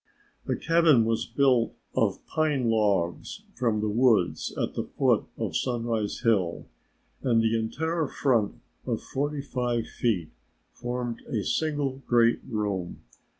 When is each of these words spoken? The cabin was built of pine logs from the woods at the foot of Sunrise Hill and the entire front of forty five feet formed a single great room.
The 0.47 0.55
cabin 0.55 1.05
was 1.05 1.27
built 1.27 1.75
of 1.93 2.25
pine 2.25 2.71
logs 2.71 3.43
from 3.53 3.81
the 3.81 3.87
woods 3.87 4.51
at 4.59 4.73
the 4.73 4.85
foot 4.85 5.25
of 5.37 5.55
Sunrise 5.55 6.21
Hill 6.21 6.65
and 7.21 7.39
the 7.39 7.55
entire 7.55 8.07
front 8.07 8.61
of 8.87 8.99
forty 8.99 9.43
five 9.43 9.85
feet 9.85 10.31
formed 10.73 11.21
a 11.27 11.43
single 11.43 12.01
great 12.07 12.39
room. 12.47 13.03